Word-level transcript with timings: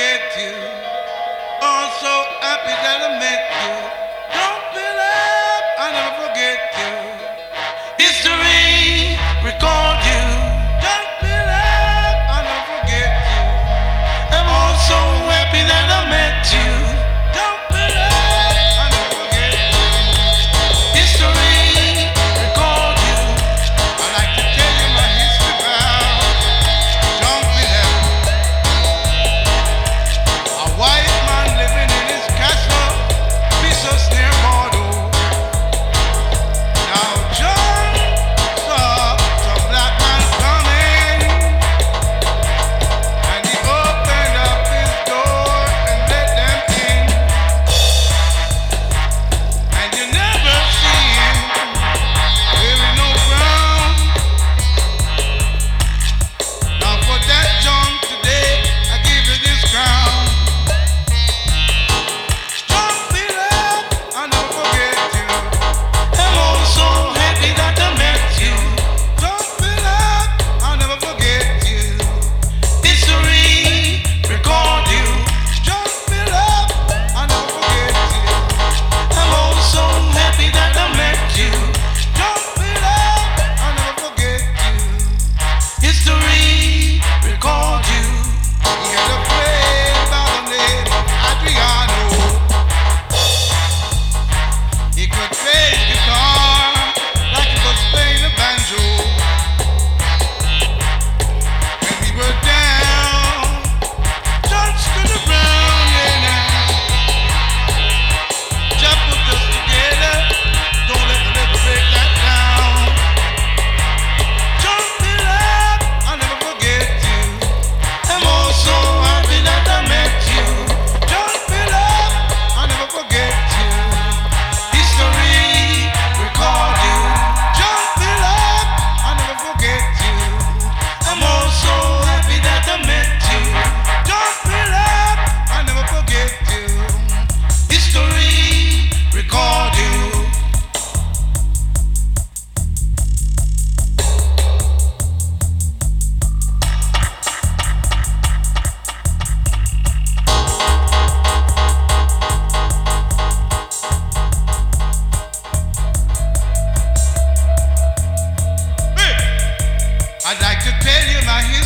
forget 0.00 0.36
you. 0.38 0.54
Oh, 1.60 1.84
so 2.00 2.12
happy 2.40 2.72
that 2.72 3.00
I 3.04 3.18
met 3.20 3.96
you. 3.96 3.99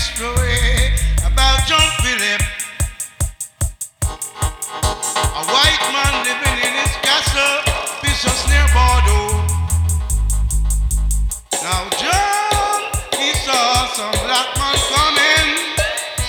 story 0.05 0.93
about 1.25 1.65
Jean 1.67 1.81
Philippe, 2.05 2.45
a 4.05 5.43
white 5.49 5.85
man 5.97 6.13
living 6.29 6.59
in 6.61 6.73
his 6.77 6.95
castle, 7.01 7.65
near 8.53 8.67
Bordeaux. 8.77 9.33
Now 11.63 11.89
Jean, 11.97 12.81
he 13.19 13.33
saw 13.33 13.87
some 13.97 14.17
black 14.29 14.49
man 14.61 14.77
coming, 14.93 15.49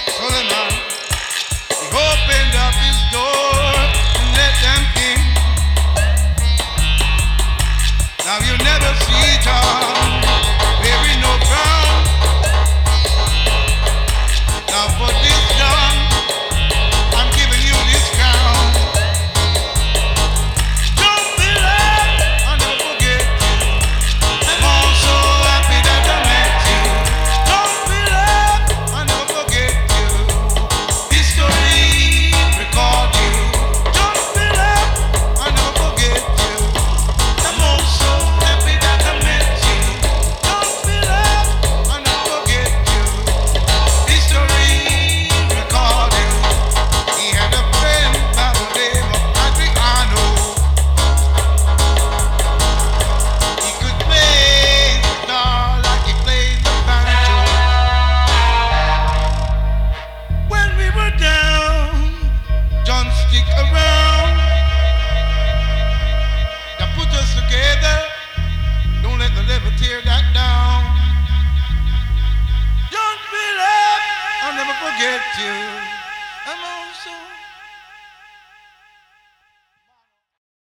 so 0.07 0.25
man, 0.31 0.71
he 1.79 1.85
opened 1.91 2.55
up 2.63 2.75
his 2.79 2.99
door 3.11 3.59
and 4.19 4.27
let 4.39 4.55
them 4.63 4.83
in. 5.03 5.19
Now 8.23 8.39
you 8.39 8.55
never 8.63 8.91
see 9.03 9.29
Jean. 9.43 10.24